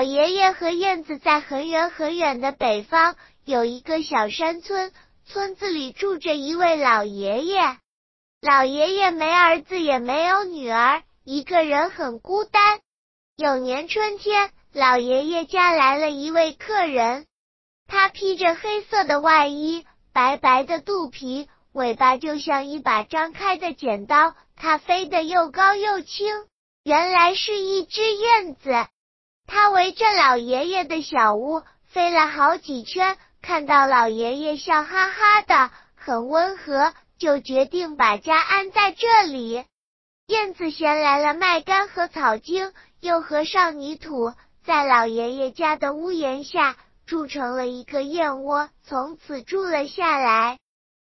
[0.00, 4.92] 老爷爷和燕子在很远很远的北方有一个小山村，
[5.26, 7.76] 村子里住着一位老爷爷。
[8.40, 12.80] 老爷爷没儿子也没有女儿，一个人很孤单。
[13.36, 17.26] 有年春天，老爷爷家来了一位客人，
[17.86, 26.26] 他披着黑色的外衣，白白的肚皮，尾巴就像一把张开的剪刀，它飞得又高又轻。
[26.84, 28.86] 原来是一只燕子。
[29.72, 39.64] 围着老爷爷的小屋飞了好几圈，看到老爷爷笑哈哈的，很温和，就决定把家安在这里。
[40.26, 44.32] 燕子衔来了麦秆和草茎，又和上泥土，
[44.64, 50.58] 在老爷爷家的屋檐下筑成了一个燕窝，从此住了下来。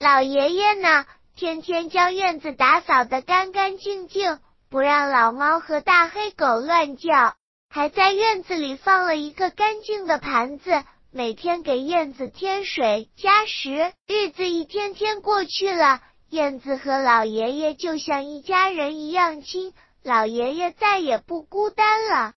[0.00, 7.34] 老爷爷呢，天天将院子打扫得干干净净，不让老猫和大黑狗乱叫。
[7.74, 13.92] 还在院子里放了一个干净的盘子，每天给燕子添水加食。
[14.06, 22.34] 日子一天天过去了，燕子和老爷爷就像一家人一样亲，老爷爷再也不孤单了。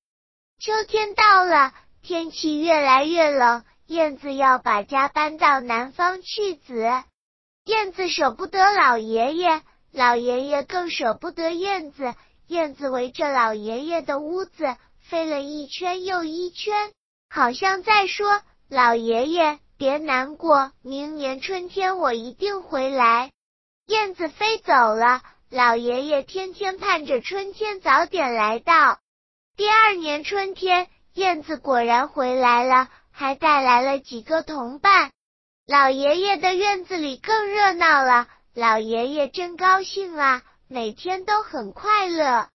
[0.60, 1.72] 秋天到了，
[2.02, 6.90] 天气越来越冷，燕子要把家搬到南方去子。
[7.66, 12.16] 燕子舍不得老爷爷，老爷爷更舍不得燕子。
[12.48, 14.76] 燕子围着老爷爷的屋子。
[15.10, 16.92] 飞了一圈又一圈，
[17.30, 23.32] 好像在说：“老爷爷，别难过，明年春天我一定回来。”
[23.88, 29.00] 燕子飞走了，老爷爷天天盼着春天早点来到。
[29.56, 35.12] 第二年春天，燕子果然回来了，还带来了几个同伴。
[35.66, 42.50] 老爷爷的院子里更热闹了，老爷爷真高兴啊，每天都很快乐。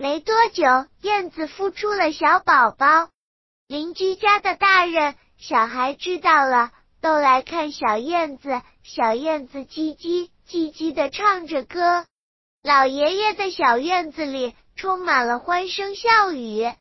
[0.00, 3.08] 没多久，燕子孵出了小宝宝。
[3.66, 8.62] 邻居家的大人、小孩知道了，都来看小燕子。
[8.84, 12.06] 小燕子叽叽叽叽的唱着歌。
[12.62, 16.72] 老爷爷的小院子里充满了欢声笑语。